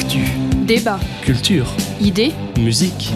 [0.00, 0.24] Actu,
[0.66, 1.66] Débat, culture,
[2.00, 3.12] idées, musique.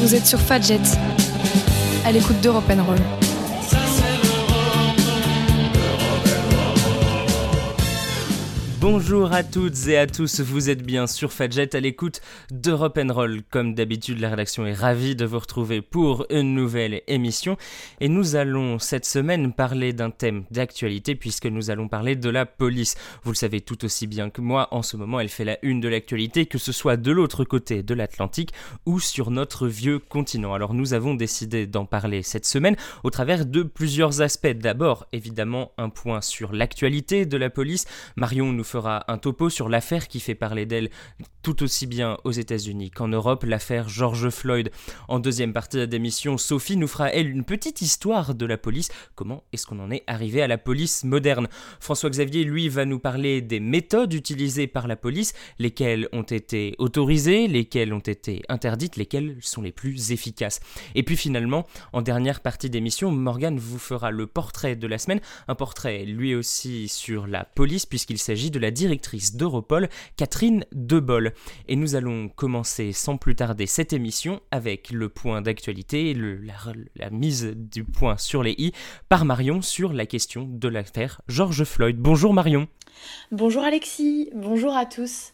[0.00, 0.78] vous êtes sur Fadjet,
[2.04, 3.31] à l'écoute d'Europe Roll.
[8.82, 12.20] Bonjour à toutes et à tous, vous êtes bien sur Fadjet à l'écoute
[12.50, 13.42] d'Europe Roll.
[13.48, 17.56] Comme d'habitude, la rédaction est ravie de vous retrouver pour une nouvelle émission.
[18.00, 22.44] Et nous allons cette semaine parler d'un thème d'actualité puisque nous allons parler de la
[22.44, 22.96] police.
[23.22, 25.80] Vous le savez tout aussi bien que moi, en ce moment elle fait la une
[25.80, 28.50] de l'actualité, que ce soit de l'autre côté de l'Atlantique
[28.84, 30.54] ou sur notre vieux continent.
[30.54, 34.48] Alors nous avons décidé d'en parler cette semaine au travers de plusieurs aspects.
[34.48, 37.86] D'abord, évidemment, un point sur l'actualité de la police.
[38.16, 40.88] Marion nous fera un topo sur l'affaire qui fait parler d'elle
[41.42, 44.70] tout aussi bien aux États-Unis qu'en Europe, l'affaire George Floyd.
[45.08, 48.88] En deuxième partie de l'émission, Sophie nous fera elle une petite histoire de la police.
[49.14, 51.48] Comment est-ce qu'on en est arrivé à la police moderne?
[51.80, 56.74] François Xavier, lui, va nous parler des méthodes utilisées par la police, lesquelles ont été
[56.78, 60.60] autorisées, lesquelles ont été interdites, lesquelles sont les plus efficaces.
[60.94, 65.20] Et puis finalement, en dernière partie d'émission, Morgan vous fera le portrait de la semaine,
[65.48, 71.34] un portrait lui aussi sur la police puisqu'il s'agit de la directrice d'Europol, Catherine Debol.
[71.68, 76.54] Et nous allons commencer sans plus tarder cette émission avec le point d'actualité, la,
[76.96, 78.72] la mise du point sur les i
[79.10, 81.96] par Marion sur la question de l'affaire George Floyd.
[81.98, 82.68] Bonjour Marion.
[83.30, 85.32] Bonjour Alexis, bonjour à tous.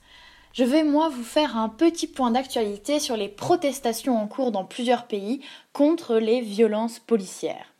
[0.54, 4.64] Je vais moi vous faire un petit point d'actualité sur les protestations en cours dans
[4.64, 5.40] plusieurs pays
[5.72, 7.74] contre les violences policières.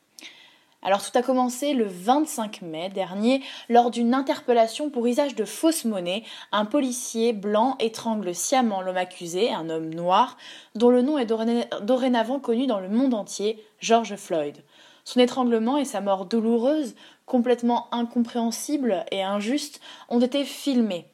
[0.81, 5.84] Alors tout a commencé le 25 mai dernier lors d'une interpellation pour usage de fausse
[5.84, 6.23] monnaie.
[6.53, 10.37] Un policier blanc étrangle sciemment l'homme accusé, un homme noir,
[10.77, 14.62] dont le nom est dorénavant connu dans le monde entier, George Floyd.
[15.05, 16.95] Son étranglement et sa mort douloureuse,
[17.27, 21.06] complètement incompréhensible et injuste, ont été filmés.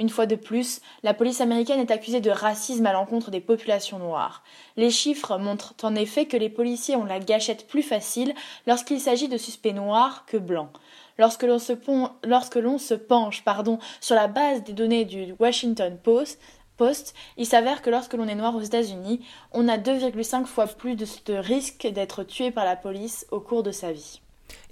[0.00, 3.98] Une fois de plus, la police américaine est accusée de racisme à l'encontre des populations
[3.98, 4.42] noires.
[4.78, 8.34] Les chiffres montrent en effet que les policiers ont la gâchette plus facile
[8.66, 10.70] lorsqu'il s'agit de suspects noirs que blancs.
[11.18, 11.74] Lorsque l'on se,
[12.94, 13.42] penche
[14.00, 16.40] sur la base des données du Washington Post,
[16.78, 19.20] Post il s'avère que lorsque l'on est noir aux États-Unis,
[19.52, 23.70] on a 2,5 fois plus de risque d'être tué par la police au cours de
[23.70, 24.22] sa vie.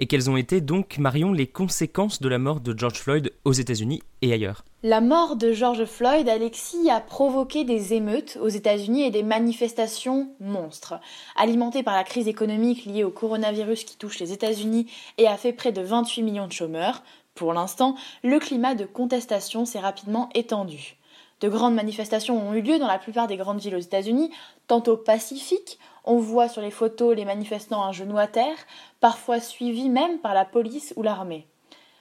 [0.00, 3.52] Et quelles ont été donc, Marion, les conséquences de la mort de George Floyd aux
[3.52, 9.02] États-Unis et ailleurs La mort de George Floyd, Alexis, a provoqué des émeutes aux États-Unis
[9.02, 10.94] et des manifestations monstres.
[11.34, 14.86] Alimentées par la crise économique liée au coronavirus qui touche les États-Unis
[15.18, 17.02] et a fait près de 28 millions de chômeurs,
[17.34, 17.94] pour l'instant,
[18.24, 20.97] le climat de contestation s'est rapidement étendu.
[21.40, 24.30] De grandes manifestations ont eu lieu dans la plupart des grandes villes aux États-Unis,
[24.66, 28.56] tantôt pacifiques, on voit sur les photos les manifestants un genou à terre,
[29.00, 31.46] parfois suivis même par la police ou l'armée.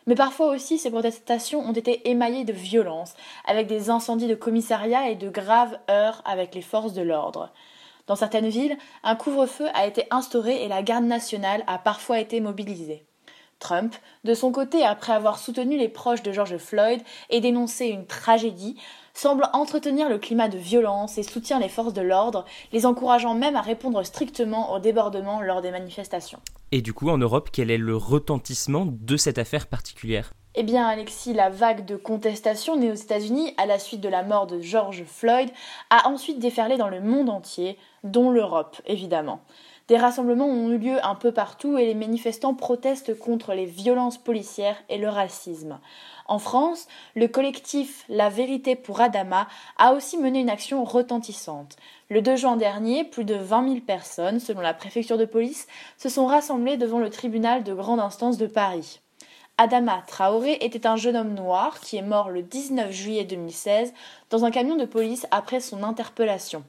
[0.07, 3.13] Mais parfois aussi, ces protestations ont été émaillées de violence,
[3.45, 7.51] avec des incendies de commissariats et de graves heurts avec les forces de l'ordre.
[8.07, 12.39] Dans certaines villes, un couvre-feu a été instauré et la garde nationale a parfois été
[12.39, 13.06] mobilisée.
[13.59, 18.05] Trump, de son côté, après avoir soutenu les proches de George Floyd et dénoncé une
[18.05, 18.77] tragédie,
[19.13, 23.55] semble entretenir le climat de violence et soutient les forces de l'ordre, les encourageant même
[23.55, 26.39] à répondre strictement aux débordements lors des manifestations.
[26.71, 30.33] Et du coup, en Europe, quel est le retentissement de cette affaire particulière?
[30.59, 34.23] Eh bien, Alexis, la vague de contestation née aux États-Unis à la suite de la
[34.23, 35.49] mort de George Floyd
[35.89, 39.41] a ensuite déferlé dans le monde entier, dont l'Europe, évidemment.
[39.87, 44.17] Des rassemblements ont eu lieu un peu partout et les manifestants protestent contre les violences
[44.17, 45.79] policières et le racisme.
[46.25, 49.47] En France, le collectif La Vérité pour Adama
[49.77, 51.77] a aussi mené une action retentissante.
[52.09, 56.09] Le 2 juin dernier, plus de 20 000 personnes, selon la préfecture de police, se
[56.09, 58.99] sont rassemblées devant le tribunal de grande instance de Paris.
[59.57, 63.93] Adama Traoré était un jeune homme noir qui est mort le 19 juillet 2016
[64.29, 66.63] dans un camion de police après son interpellation.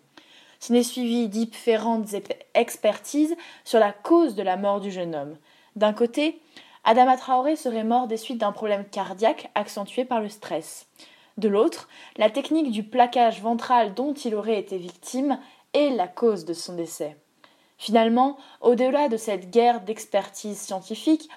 [0.60, 2.08] S'en est suivi différentes
[2.54, 5.36] expertises sur la cause de la mort du jeune homme.
[5.76, 6.40] D'un côté,
[6.84, 10.86] Adama Traoré serait mort des suites d'un problème cardiaque accentué par le stress.
[11.36, 15.38] De l'autre, la technique du plaquage ventral dont il aurait été victime
[15.74, 17.16] est la cause de son décès.
[17.76, 21.28] Finalement, au-delà de cette guerre d'expertise scientifique,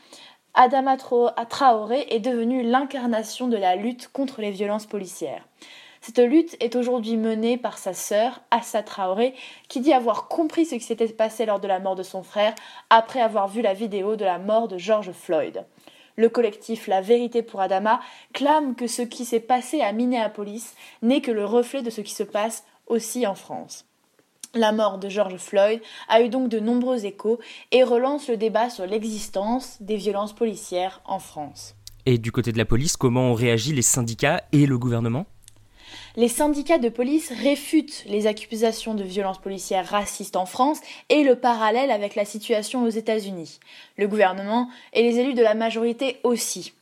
[0.56, 5.48] Adama Traoré est devenu l'incarnation de la lutte contre les violences policières.
[6.04, 9.36] Cette lutte est aujourd'hui menée par sa sœur, Assa Traoré,
[9.68, 12.56] qui dit avoir compris ce qui s'était passé lors de la mort de son frère
[12.90, 15.64] après avoir vu la vidéo de la mort de George Floyd.
[16.16, 18.02] Le collectif La Vérité pour Adama
[18.34, 22.16] clame que ce qui s'est passé à Minneapolis n'est que le reflet de ce qui
[22.16, 23.86] se passe aussi en France.
[24.56, 27.40] La mort de George Floyd a eu donc de nombreux échos
[27.72, 31.76] et relance le débat sur l'existence des violences policières en France.
[32.08, 35.28] Et du côté de la police, comment ont réagi les syndicats et le gouvernement?
[36.16, 40.80] Les syndicats de police réfutent les accusations de violences policières racistes en France
[41.10, 43.60] et le parallèle avec la situation aux États-Unis.
[43.98, 46.74] Le gouvernement et les élus de la majorité aussi.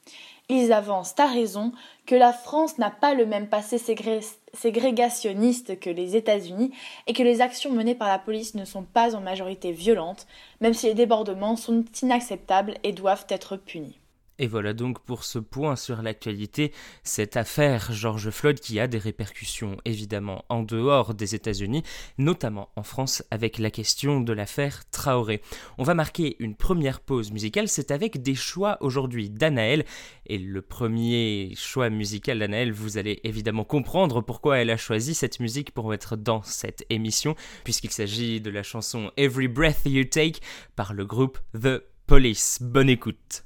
[0.52, 1.74] Ils avancent à raison
[2.08, 6.72] que la France n'a pas le même passé ségrégationniste que les États-Unis
[7.06, 10.26] et que les actions menées par la police ne sont pas en majorité violentes,
[10.60, 13.99] même si les débordements sont inacceptables et doivent être punis.
[14.40, 16.72] Et voilà donc pour ce point sur l'actualité,
[17.04, 21.84] cette affaire George Floyd qui a des répercussions évidemment en dehors des États-Unis,
[22.18, 25.42] notamment en France avec la question de l'affaire Traoré.
[25.78, 29.84] On va marquer une première pause musicale, c'est avec des choix aujourd'hui d'Anaël.
[30.26, 35.42] Et le premier choix musical d'Anaël, vous allez évidemment comprendre pourquoi elle a choisi cette
[35.42, 37.36] musique pour être dans cette émission,
[37.66, 40.40] puisqu'il s'agit de la chanson Every Breath You Take
[40.78, 42.60] par le groupe The Police.
[42.62, 43.44] Bonne écoute.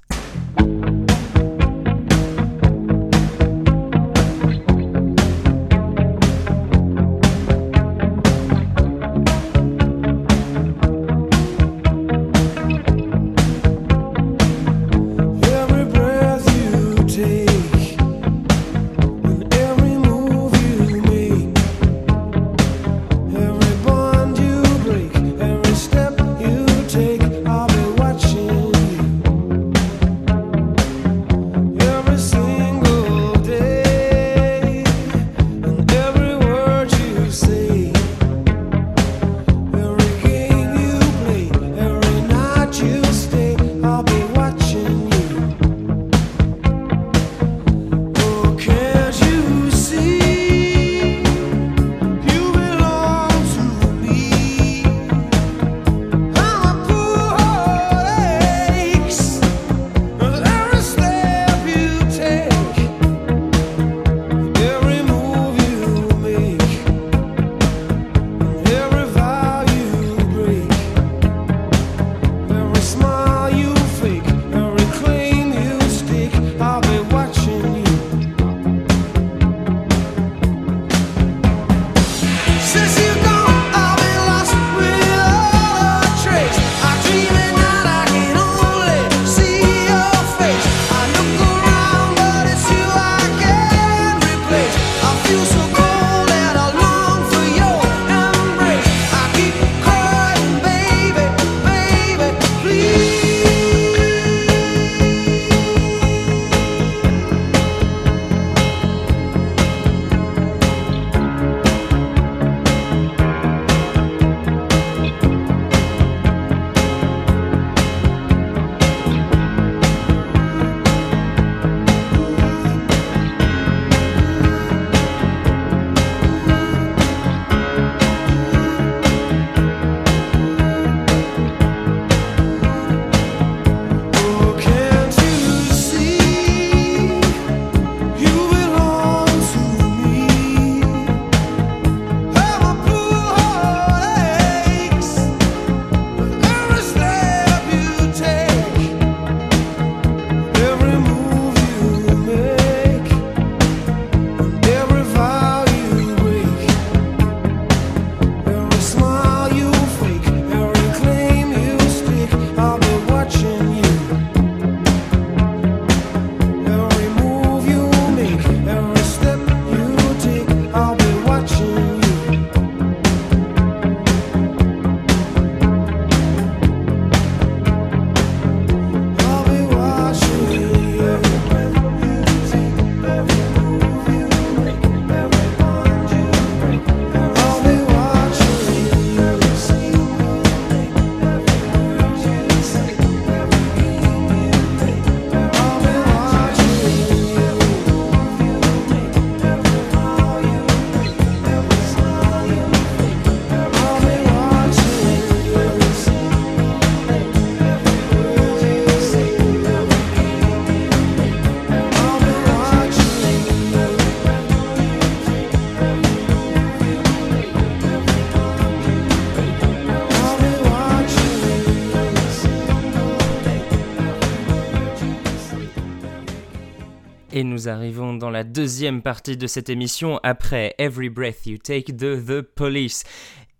[227.64, 232.16] Nous arrivons dans la deuxième partie de cette émission après Every Breath You Take de
[232.16, 233.04] The Police.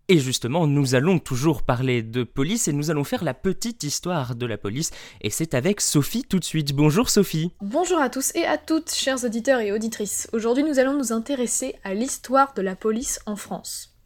[0.09, 4.35] Et justement, nous allons toujours parler de police et nous allons faire la petite histoire
[4.35, 4.91] de la police.
[5.23, 6.75] Et c'est avec Sophie tout de suite.
[6.75, 7.53] Bonjour Sophie.
[7.63, 10.29] Bonjour à tous et à toutes, chers auditeurs et auditrices.
[10.35, 13.97] Aujourd'hui, nous allons nous intéresser à l'histoire de la police en France.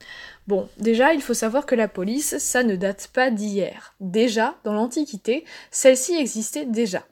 [0.46, 3.96] Bon, déjà, il faut savoir que la police, ça ne date pas d'hier.
[3.98, 7.04] Déjà, dans l'Antiquité, celle-ci existait déjà.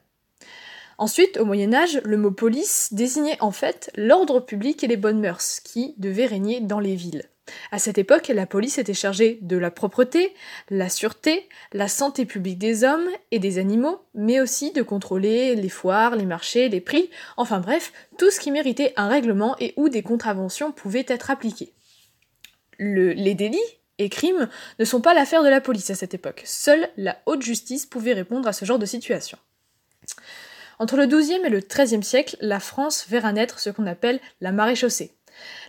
[0.97, 5.19] Ensuite, au Moyen Âge, le mot police désignait en fait l'ordre public et les bonnes
[5.19, 7.29] mœurs qui devaient régner dans les villes.
[7.71, 10.33] À cette époque, la police était chargée de la propreté,
[10.69, 15.69] la sûreté, la santé publique des hommes et des animaux, mais aussi de contrôler les
[15.69, 19.89] foires, les marchés, les prix, enfin bref, tout ce qui méritait un règlement et où
[19.89, 21.73] des contraventions pouvaient être appliquées.
[22.79, 23.59] les délits
[23.97, 24.49] et crimes
[24.79, 26.41] ne sont pas l'affaire de la police à cette époque.
[26.45, 29.37] Seule la haute justice pouvait répondre à ce genre de situation.
[30.79, 34.51] Entre le XIIe et le XIIIe siècle, la France verra naître ce qu'on appelle la
[34.51, 35.13] maréchaussée.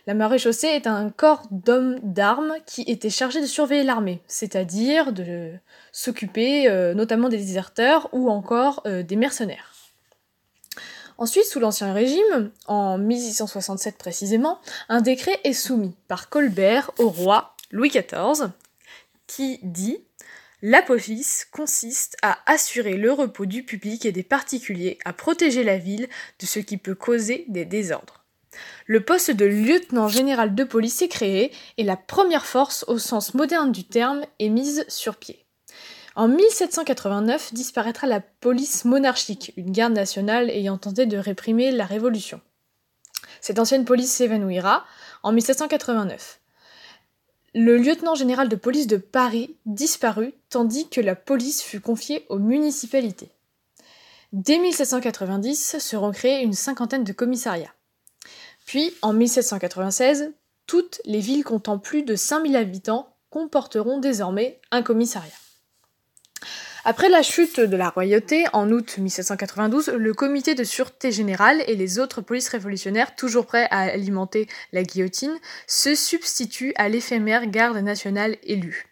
[0.07, 5.53] La maréchaussée est un corps d'hommes d'armes qui était chargé de surveiller l'armée, c'est-à-dire de
[5.93, 9.75] s'occuper euh, notamment des déserteurs ou encore euh, des mercenaires.
[11.19, 17.55] Ensuite, sous l'Ancien Régime, en 1667 précisément, un décret est soumis par Colbert au roi
[17.71, 18.51] Louis XIV
[19.27, 19.99] qui dit
[20.63, 25.79] La police consiste à assurer le repos du public et des particuliers, à protéger la
[25.79, 26.09] ville
[26.41, 28.25] de ce qui peut causer des désordres.
[28.87, 33.35] Le poste de lieutenant général de police est créé et la première force au sens
[33.35, 35.45] moderne du terme est mise sur pied.
[36.17, 42.41] En 1789 disparaîtra la police monarchique, une garde nationale ayant tenté de réprimer la révolution.
[43.41, 44.85] Cette ancienne police s'évanouira
[45.23, 46.41] en 1789.
[47.55, 52.39] Le lieutenant général de police de Paris disparut tandis que la police fut confiée aux
[52.39, 53.31] municipalités.
[54.33, 57.73] Dès 1790 seront créés une cinquantaine de commissariats.
[58.67, 60.33] Puis, en 1796,
[60.67, 65.33] toutes les villes comptant plus de 5000 habitants comporteront désormais un commissariat.
[66.85, 71.75] Après la chute de la royauté, en août 1792, le comité de sûreté générale et
[71.75, 77.79] les autres polices révolutionnaires, toujours prêts à alimenter la guillotine, se substituent à l'éphémère garde
[77.79, 78.87] nationale élue.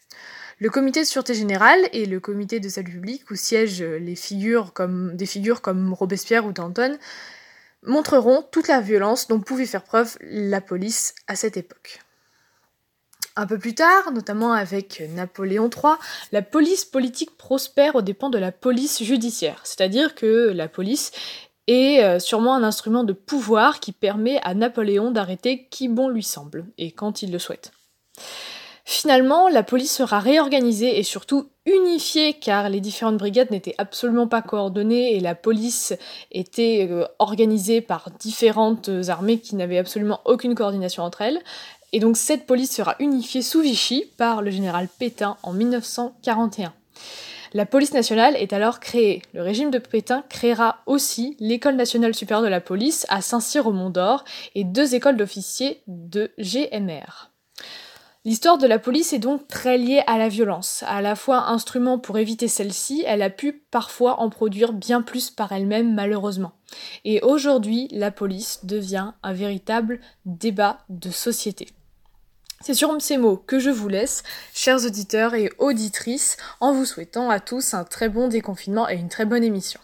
[0.58, 4.72] Le comité de sûreté générale et le comité de salut public, où siègent des figures
[4.72, 6.98] comme Robespierre ou Danton,
[7.84, 12.00] montreront toute la violence dont pouvait faire preuve la police à cette époque.
[13.38, 15.94] Un peu plus tard, notamment avec Napoléon III,
[16.32, 21.12] la police politique prospère aux dépens de la police judiciaire, c'est-à-dire que la police
[21.66, 26.22] est euh, sûrement un instrument de pouvoir qui permet à Napoléon d'arrêter qui bon lui
[26.22, 27.72] semble, et quand il le souhaite.
[28.88, 34.42] Finalement, la police sera réorganisée et surtout unifiée car les différentes brigades n'étaient absolument pas
[34.42, 35.92] coordonnées et la police
[36.30, 41.42] était euh, organisée par différentes armées qui n'avaient absolument aucune coordination entre elles.
[41.96, 46.74] Et donc cette police sera unifiée sous Vichy par le général Pétain en 1941.
[47.54, 49.22] La police nationale est alors créée.
[49.32, 53.72] Le régime de Pétain créera aussi l'École nationale supérieure de la police à Saint-Cyr au
[53.72, 54.24] Mont-d'Or
[54.54, 57.30] et deux écoles d'officiers de GMR.
[58.26, 60.84] L'histoire de la police est donc très liée à la violence.
[60.86, 65.30] À la fois instrument pour éviter celle-ci, elle a pu parfois en produire bien plus
[65.30, 66.52] par elle-même malheureusement.
[67.06, 71.68] Et aujourd'hui, la police devient un véritable débat de société.
[72.60, 74.22] C'est sur ces mots que je vous laisse,
[74.54, 79.08] chers auditeurs et auditrices, en vous souhaitant à tous un très bon déconfinement et une
[79.08, 79.80] très bonne émission.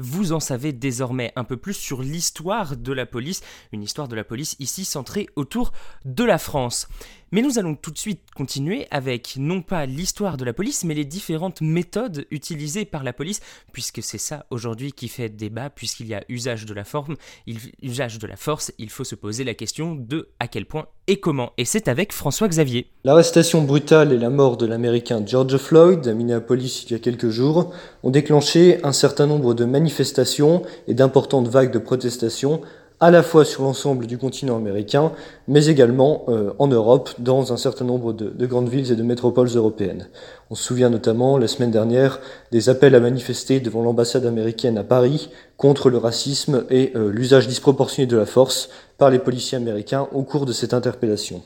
[0.00, 3.40] Vous en savez désormais un peu plus sur l'histoire de la police,
[3.72, 5.72] une histoire de la police ici centrée autour
[6.04, 6.86] de la France.
[7.30, 10.94] Mais nous allons tout de suite continuer avec non pas l'histoire de la police, mais
[10.94, 13.40] les différentes méthodes utilisées par la police,
[13.72, 18.90] puisque c'est ça aujourd'hui qui fait débat, puisqu'il y a usage de la force, il
[18.90, 21.52] faut se poser la question de à quel point et comment.
[21.58, 22.90] Et c'est avec François Xavier.
[23.04, 27.28] L'arrestation brutale et la mort de l'Américain George Floyd à Minneapolis il y a quelques
[27.28, 32.62] jours ont déclenché un certain nombre de manifestations et d'importantes vagues de protestations
[33.00, 35.12] à la fois sur l'ensemble du continent américain,
[35.46, 39.48] mais également euh, en Europe, dans un certain nombre de, grandes villes et de métropoles
[39.54, 40.08] européennes.
[40.50, 44.84] On se souvient notamment, la semaine dernière, des appels à manifester devant l'ambassade américaine à
[44.84, 50.08] Paris contre le racisme et euh, l'usage disproportionné de la force par les policiers américains
[50.12, 51.42] au cours de cette interpellation.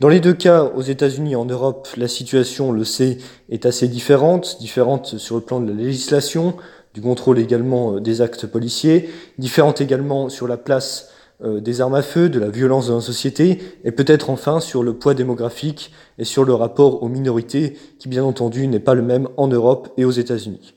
[0.00, 3.18] Dans les deux cas, aux États-Unis et en Europe, la situation, on le sait,
[3.50, 6.56] est assez différente, différente sur le plan de la législation,
[6.94, 9.08] du contrôle également euh, des actes policiers,
[9.38, 11.10] différentes également sur la place
[11.44, 14.82] euh, des armes à feu, de la violence dans la société, et peut-être enfin sur
[14.82, 19.02] le poids démographique et sur le rapport aux minorités, qui bien entendu n'est pas le
[19.02, 20.74] même en Europe et aux États-Unis.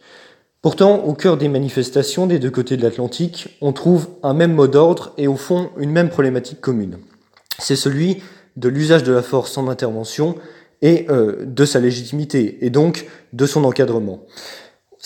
[0.63, 4.67] Pourtant, au cœur des manifestations des deux côtés de l'Atlantique, on trouve un même mot
[4.67, 6.97] d'ordre et au fond une même problématique commune.
[7.59, 8.23] C'est celui
[8.57, 10.35] de l'usage de la force en intervention
[10.81, 14.23] et euh, de sa légitimité, et donc de son encadrement.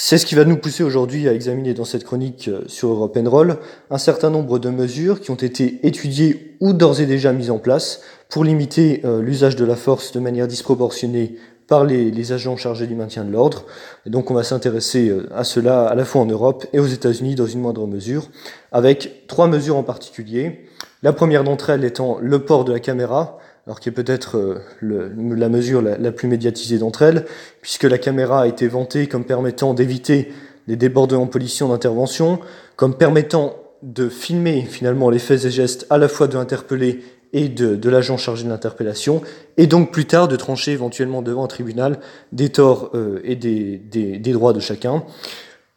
[0.01, 3.19] C'est ce qui va nous pousser aujourd'hui à examiner dans cette chronique euh, sur Europe
[3.25, 3.57] Roll
[3.91, 7.59] un certain nombre de mesures qui ont été étudiées ou d'ores et déjà mises en
[7.59, 11.35] place pour limiter euh, l'usage de la force de manière disproportionnée
[11.67, 13.65] par les, les, agents chargés du maintien de l'ordre.
[14.05, 17.35] Et donc on va s'intéresser à cela à la fois en Europe et aux États-Unis
[17.35, 18.29] dans une moindre mesure,
[18.71, 20.65] avec trois mesures en particulier.
[21.03, 23.37] La première d'entre elles étant le port de la caméra,
[23.69, 27.25] alors qui est peut-être euh, la mesure la, plus médiatisée d'entre elles,
[27.61, 30.33] puisque la caméra a été vantée comme permettant d'éviter
[30.65, 32.39] les débordements policiers en intervention,
[32.75, 37.47] comme permettant de filmer finalement les faits et gestes à la fois de l'interpellé et
[37.47, 39.21] de, l'agent chargé de l'interpellation,
[39.57, 41.99] et donc plus tard de trancher éventuellement devant un tribunal
[42.31, 45.03] des torts euh, et des, des, droits de chacun.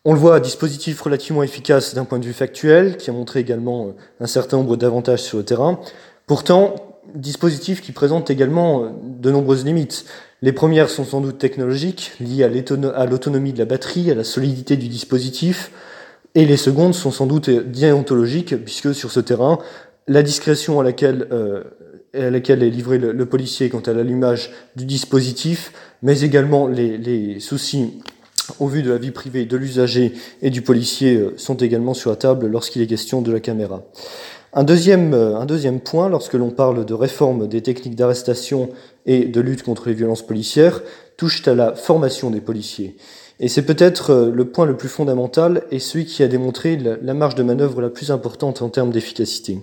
[0.06, 3.88] On le voit, dispositif relativement efficace d'un point de vue factuel, qui a montré également
[3.88, 5.78] euh, un certain nombre d'avantages sur le terrain.
[6.26, 10.04] Pourtant, dispositif qui présente également euh, de nombreuses limites.
[10.40, 14.76] Les premières sont sans doute technologiques, liées à l'autonomie de la batterie, à la solidité
[14.76, 15.70] du dispositif,
[16.34, 19.58] et les secondes sont sans doute déontologiques, puisque sur ce terrain,
[20.08, 21.62] la discrétion à laquelle, euh,
[22.14, 28.02] est livré le, policier quant à l'allumage du dispositif, mais également les, soucis
[28.58, 32.10] au vu de la vie privée de l'usager et du policier euh, sont également sur
[32.10, 33.84] la table lorsqu'il est question de la caméra.
[34.54, 38.68] Un deuxième, euh, un deuxième point, lorsque l'on parle de réforme des techniques d'arrestation
[39.06, 40.82] et de lutte contre les violences policières,
[41.16, 42.96] touche à la formation des policiers.
[43.40, 47.14] Et c'est peut-être euh, le point le plus fondamental et celui qui a démontré la
[47.14, 49.58] marge de manœuvre la plus importante en termes d'efficacité.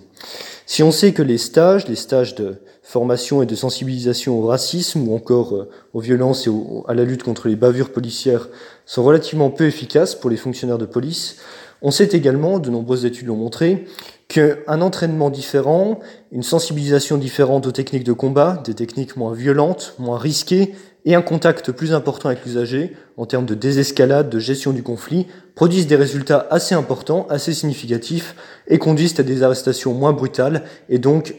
[0.66, 5.06] Si on sait que les stages, les stages de formation et de sensibilisation au racisme
[5.06, 6.50] ou encore euh, aux violences et
[6.88, 8.48] à la lutte contre les bavures policières
[8.86, 11.36] sont relativement peu efficaces pour les fonctionnaires de police,
[11.82, 13.86] on sait également, de nombreuses études l'ont montré,
[14.30, 15.98] qu'un entraînement différent,
[16.30, 20.72] une sensibilisation différente aux techniques de combat, des techniques moins violentes, moins risquées,
[21.04, 25.26] et un contact plus important avec l'usager en termes de désescalade, de gestion du conflit,
[25.56, 28.36] produisent des résultats assez importants, assez significatifs,
[28.68, 31.34] et conduisent à des arrestations moins brutales, et donc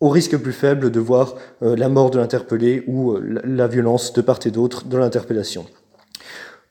[0.00, 4.12] au risque plus faible de voir euh, la mort de l'interpellé ou euh, la violence
[4.12, 5.66] de part et d'autre de l'interpellation.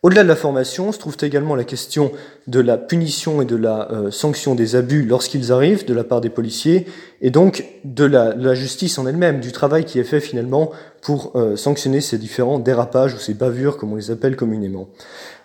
[0.03, 2.11] Au-delà de la formation, se trouve également la question
[2.47, 6.19] de la punition et de la euh, sanction des abus lorsqu'ils arrivent de la part
[6.19, 6.85] des policiers,
[7.25, 11.55] et donc de la, justice en elle-même, du travail qui est fait finalement pour euh,
[11.55, 14.89] sanctionner ces différents dérapages ou ces bavures, comme on les appelle communément.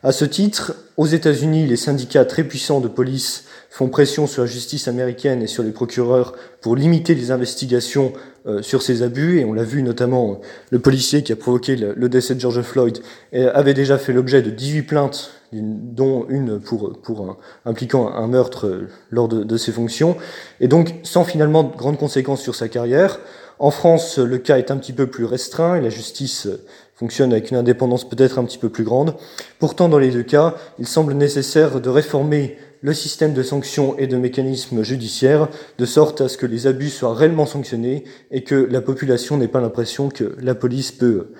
[0.02, 4.48] À ce titre, aux États-Unis, les syndicats très puissants de police font pression sur la
[4.48, 8.12] justice américaine et sur les procureurs pour limiter les investigations
[8.46, 10.34] euh, sur ces abus, et on l'a vu notamment, euh,
[10.70, 12.98] le policier qui a provoqué le, décès de George Floyd
[13.32, 18.88] avait déjà fait l'objet de 18 plaintes, dont une pour, pour impliquant un meurtre euh,
[19.11, 20.16] lors de, de, ses fonctions,
[20.61, 23.20] et donc sans finalement de grandes conséquences sur sa carrière.
[23.58, 26.46] En France, le cas est un petit peu plus restreint et la justice
[26.94, 29.14] fonctionne avec une indépendance peut-être un petit peu plus grande.
[29.58, 34.06] Pourtant, dans les deux cas, il semble nécessaire de réformer le système de sanctions et
[34.06, 38.54] de mécanismes judiciaires, de sorte à ce que les abus soient réellement sanctionnés et que
[38.54, 41.32] la population n'ait pas l'impression que la police peut,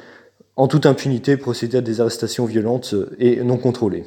[0.59, 4.05] en toute impunité, procéder à des arrestations violentes et non contrôlées.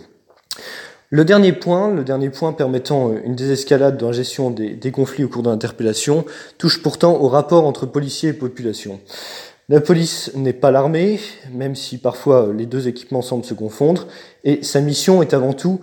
[1.10, 5.30] Le dernier point, le dernier point permettant une désescalade dans la gestion des, conflits au
[5.30, 6.26] cours de l'interpellation,
[6.58, 9.00] touche pourtant au rapport entre policiers et population.
[9.70, 11.22] La police n'est pas l'armée,
[11.54, 14.08] même si parfois les deux équipements semblent se confondre,
[14.44, 15.80] et sa mission est avant tout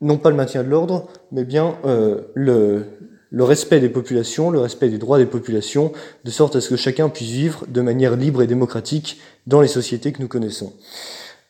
[0.00, 2.86] non pas le maintien de l'ordre, mais bien euh, le,
[3.30, 5.92] le respect des populations, le respect des droits des populations,
[6.24, 9.68] de sorte à ce que chacun puisse vivre de manière libre et démocratique dans les
[9.68, 10.72] sociétés que nous connaissons.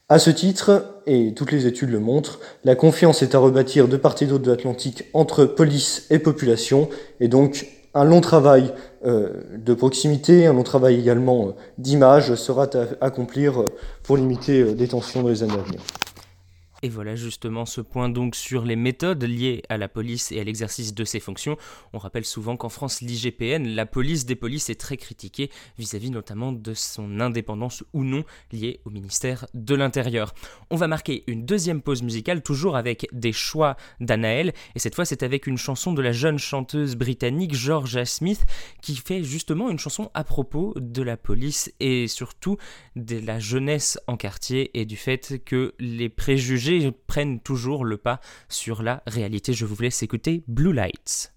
[0.09, 3.97] À ce titre, et toutes les études le montrent, la confiance est à rebâtir de
[3.99, 6.89] part et d'autre de l'Atlantique entre police et population,
[7.21, 8.73] et donc un long travail
[9.05, 13.65] euh, de proximité, un long travail également euh, d'image sera à accomplir
[14.03, 15.81] pour limiter des tensions dans les années à venir.
[16.83, 20.45] Et voilà justement ce point donc sur les méthodes liées à la police et à
[20.45, 21.57] l'exercice de ses fonctions.
[21.93, 26.53] On rappelle souvent qu'en France, l'IGPN, la police des polices, est très critiquée vis-à-vis notamment
[26.53, 30.35] de son indépendance ou non liée au ministère de l'Intérieur.
[30.71, 35.05] On va marquer une deuxième pause musicale, toujours avec des choix d'Anaël, et cette fois
[35.05, 38.47] c'est avec une chanson de la jeune chanteuse britannique Georgia Smith
[38.83, 42.57] qui fait justement une chanson à propos de la police et surtout
[42.95, 46.68] de la jeunesse en quartier et du fait que les préjugés
[47.07, 49.53] prennent toujours le pas sur la réalité.
[49.53, 51.33] Je vous laisse écouter Blue Lights.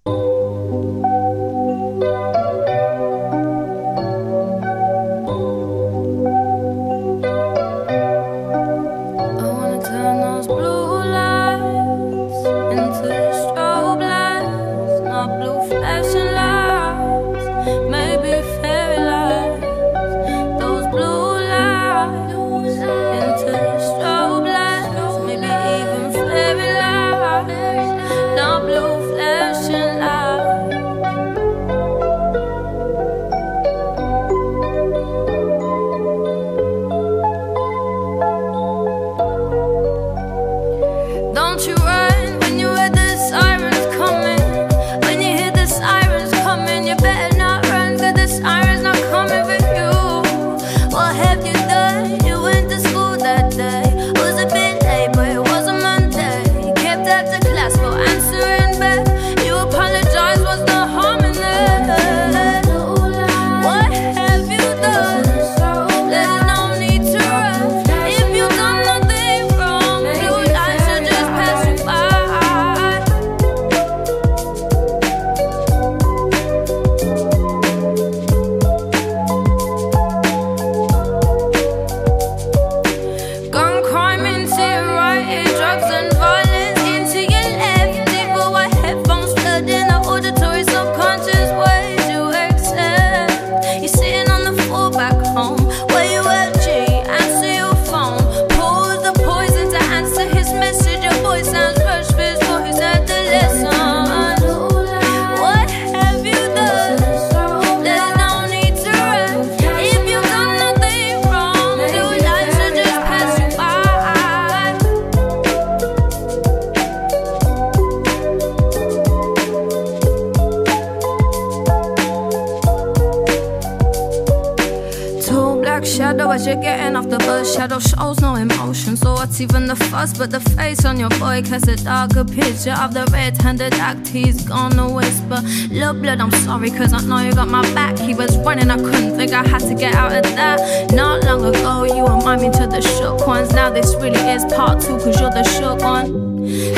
[129.41, 131.41] Even the fuss but the face on your boy?
[131.41, 135.41] Cause a darker picture of the red handed act he's gonna whisper.
[135.71, 137.97] Love blood, I'm sorry, cause I know you got my back.
[137.97, 140.91] He was running, I couldn't think I had to get out of that.
[140.93, 143.51] Not long ago, you remind me to the shook ones.
[143.53, 146.05] Now this really is part two, cause you're the shook one.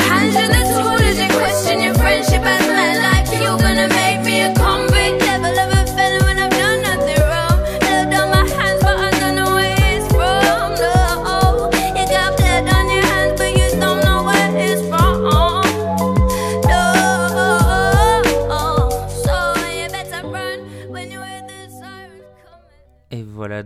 [0.08, 4.24] Hands in the tool as you question your friendship as men like you gonna make
[4.24, 4.93] me a.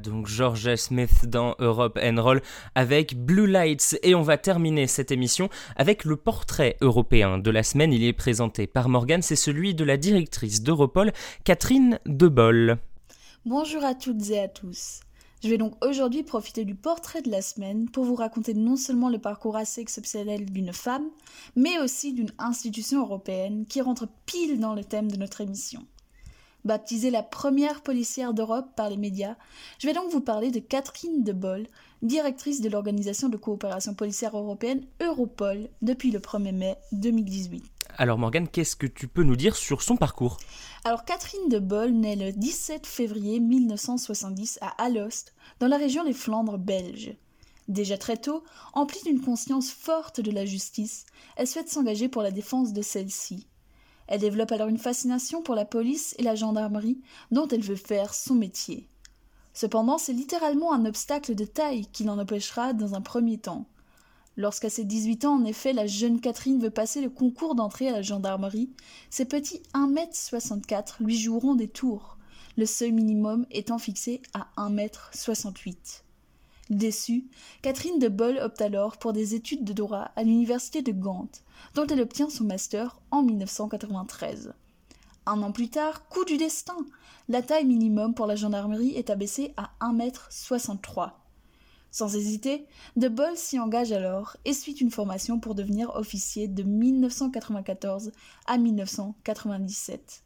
[0.09, 2.43] donc George Smith dans Europe and Roll
[2.75, 3.99] avec Blue Lights.
[4.03, 7.93] Et on va terminer cette émission avec le portrait européen de la semaine.
[7.93, 11.13] Il est présenté par Morgane, c'est celui de la directrice d'Europol,
[11.45, 12.79] Catherine Debol.
[13.45, 15.01] Bonjour à toutes et à tous.
[15.43, 19.09] Je vais donc aujourd'hui profiter du portrait de la semaine pour vous raconter non seulement
[19.09, 21.07] le parcours assez exceptionnel d'une femme,
[21.55, 25.87] mais aussi d'une institution européenne qui rentre pile dans le thème de notre émission.
[26.69, 29.37] Baptisée la première policière d'Europe par les médias,
[29.79, 31.67] je vais donc vous parler de Catherine de Boll,
[32.03, 37.65] directrice de l'organisation de coopération policière européenne Europol depuis le 1er mai 2018.
[37.97, 40.37] Alors Morgane, qu'est-ce que tu peux nous dire sur son parcours?
[40.85, 46.13] Alors Catherine de Boll naît le 17 février 1970 à Alost, dans la région des
[46.13, 47.17] Flandres belges.
[47.69, 52.31] Déjà très tôt, emplie d'une conscience forte de la justice, elle souhaite s'engager pour la
[52.31, 53.47] défense de celle-ci.
[54.09, 58.15] Elle développe alors une fascination pour la police et la gendarmerie, dont elle veut faire
[58.15, 58.89] son métier.
[59.53, 63.67] Cependant, c'est littéralement un obstacle de taille qui l'en empêchera dans un premier temps.
[64.37, 67.93] Lorsqu'à ses 18 ans, en effet, la jeune Catherine veut passer le concours d'entrée à
[67.93, 68.71] la gendarmerie,
[69.11, 72.19] ses petits 1m64 lui joueront des tours,
[72.57, 76.03] le seuil minimum étant fixé à 1m68.
[76.71, 77.25] Déçue,
[77.63, 81.31] Catherine de Boll opte alors pour des études de droit à l'université de Gand,
[81.75, 84.53] dont elle obtient son master en 1993.
[85.25, 86.77] Un an plus tard, coup du destin,
[87.29, 91.13] la taille minimum pour la gendarmerie est abaissée à 1m63.
[91.91, 96.63] Sans hésiter, De Boll s'y engage alors et suit une formation pour devenir officier de
[96.63, 98.13] 1994
[98.47, 100.23] à 1997.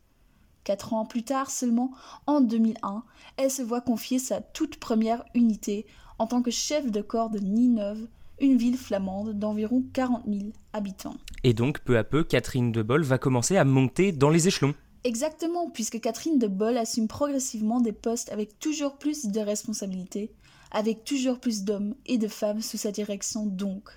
[0.64, 1.90] Quatre ans plus tard seulement,
[2.26, 3.04] en 2001,
[3.36, 5.86] elle se voit confier sa toute première unité
[6.22, 8.06] en tant que chef de corps de Ninove,
[8.40, 11.16] une ville flamande d'environ 40 000 habitants.
[11.42, 14.72] Et donc, peu à peu, Catherine de Boll va commencer à monter dans les échelons.
[15.02, 20.30] Exactement, puisque Catherine de Boll assume progressivement des postes avec toujours plus de responsabilités,
[20.70, 23.90] avec toujours plus d'hommes et de femmes sous sa direction donc.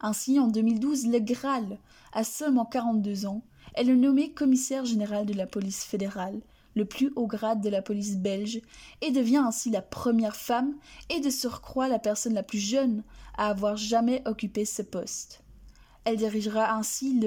[0.00, 1.78] Ainsi, en 2012, le Graal,
[2.12, 6.40] à seulement 42 ans, elle est nommée commissaire générale de la police fédérale,
[6.74, 8.60] le plus haut grade de la police belge,
[9.00, 10.74] et devient ainsi la première femme
[11.10, 13.02] et de surcroît la personne la plus jeune
[13.36, 15.42] à avoir jamais occupé ce poste.
[16.04, 17.18] Elle dirigera ainsi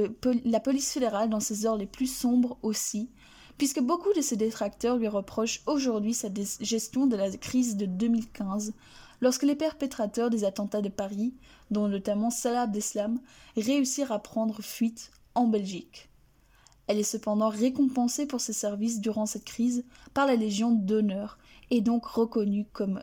[0.45, 3.09] la police fédérale dans ses heures les plus sombres aussi,
[3.57, 6.29] puisque beaucoup de ses détracteurs lui reprochent aujourd'hui sa
[6.61, 8.73] gestion de la crise de 2015,
[9.19, 11.33] lorsque les perpétrateurs des attentats de Paris,
[11.71, 13.19] dont notamment Salah Abdeslam,
[13.55, 16.09] réussirent à prendre fuite en Belgique.
[16.87, 21.37] Elle est cependant récompensée pour ses services durant cette crise par la Légion d'honneur
[21.69, 23.01] et donc reconnue comme,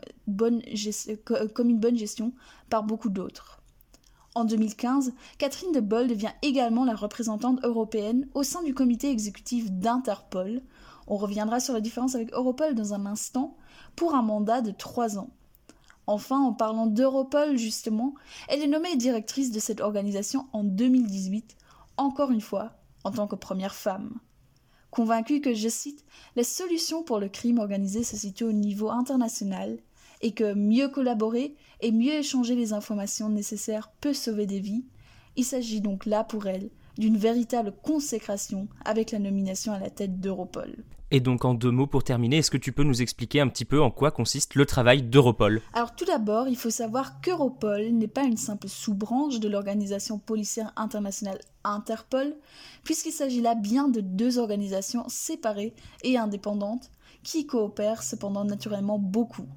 [1.53, 2.33] comme une bonne gestion
[2.69, 3.61] par beaucoup d'autres.
[4.33, 9.71] En 2015, Catherine de Boll devient également la représentante européenne au sein du comité exécutif
[9.71, 10.61] d'Interpol.
[11.07, 13.55] On reviendra sur la différence avec Europol dans un instant,
[13.95, 15.29] pour un mandat de trois ans.
[16.07, 18.13] Enfin, en parlant d'Europol, justement,
[18.49, 21.55] elle est nommée directrice de cette organisation en 2018,
[21.97, 22.73] encore une fois,
[23.05, 24.19] en tant que première femme.
[24.91, 26.03] Convaincue que, je cite,
[26.35, 29.77] la solution pour le crime organisé se situe au niveau international
[30.21, 34.85] et que mieux collaborer et mieux échanger les informations nécessaires peut sauver des vies,
[35.35, 40.19] il s'agit donc là pour elle d'une véritable consécration avec la nomination à la tête
[40.19, 40.83] d'Europol.
[41.11, 43.63] Et donc en deux mots pour terminer, est-ce que tu peux nous expliquer un petit
[43.63, 45.61] peu en quoi consiste le travail d'Europol?
[45.73, 50.73] Alors tout d'abord, il faut savoir qu'Europol n'est pas une simple sous-branche de l'organisation policière
[50.75, 52.35] internationale Interpol,
[52.83, 56.89] puisqu'il s'agit là bien de deux organisations séparées et indépendantes
[57.23, 59.47] qui coopèrent cependant naturellement beaucoup.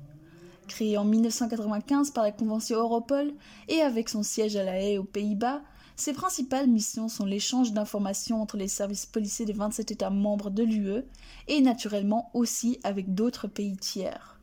[0.68, 3.32] Créée en 1995 par la Convention Europol
[3.68, 5.62] et avec son siège à La Haye aux Pays-Bas,
[5.98, 10.62] ses principales missions sont l'échange d'informations entre les services policiers des 27 États membres de
[10.62, 11.02] l'UE
[11.48, 14.40] et naturellement aussi avec d'autres pays tiers.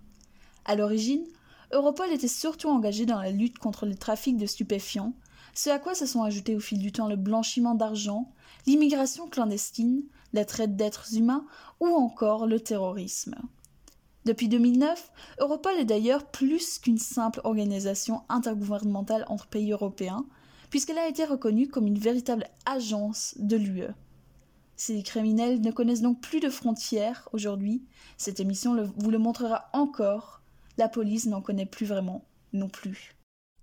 [0.66, 1.24] À l'origine,
[1.72, 5.14] Europol était surtout engagé dans la lutte contre le trafic de stupéfiants,
[5.54, 8.30] ce à quoi se sont ajoutés au fil du temps le blanchiment d'argent,
[8.68, 11.46] l'immigration clandestine, la traite d'êtres humains
[11.80, 13.36] ou encore le terrorisme.
[14.26, 20.26] Depuis 2009, Europol est d'ailleurs plus qu'une simple organisation intergouvernementale entre pays européens,
[20.70, 23.94] puisqu'elle a été reconnue comme une véritable agence de l'UE.
[24.76, 27.84] Ces criminels ne connaissent donc plus de frontières aujourd'hui.
[28.18, 30.42] Cette émission vous le montrera encore.
[30.78, 33.16] La police n'en connaît plus vraiment non plus.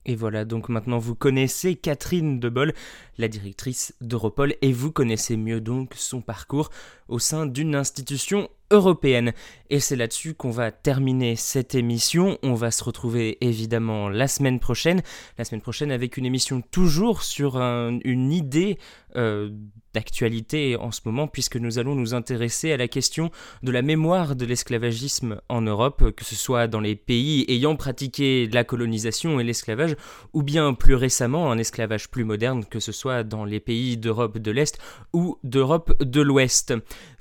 [0.05, 2.75] Et voilà, donc maintenant vous connaissez Catherine Debol,
[3.19, 6.71] la directrice d'Europol, et vous connaissez mieux donc son parcours
[7.09, 9.33] au sein d'une institution européenne.
[9.71, 12.39] Et c'est là-dessus qu'on va terminer cette émission.
[12.43, 15.03] On va se retrouver évidemment la semaine prochaine.
[15.39, 18.79] La semaine prochaine avec une émission toujours sur une idée
[19.17, 19.51] euh,
[19.95, 23.31] d'actualité en ce moment, puisque nous allons nous intéresser à la question
[23.63, 28.49] de la mémoire de l'esclavagisme en Europe, que ce soit dans les pays ayant pratiqué
[28.53, 29.97] la colonisation et l'esclavage,
[30.33, 34.39] ou bien plus récemment un esclavage plus moderne, que ce soit dans les pays d'Europe
[34.39, 34.79] de l'Est
[35.13, 36.73] ou d'Europe de l'Ouest.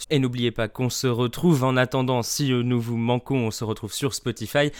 [0.10, 3.94] Et n'oubliez pas qu'on se retrouve en attendant, si nous vous manquons, on se retrouve
[3.94, 4.72] sur Spotify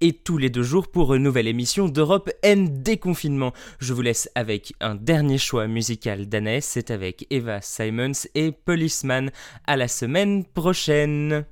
[0.00, 3.52] et tous les deux jours pour une nouvelle émission d'Europe N déconfinement.
[3.80, 6.28] Je vous laisse avec un dernier choix musical
[6.60, 9.30] c'est avec Eva Simons et Policeman.
[9.66, 11.44] À la semaine prochaine.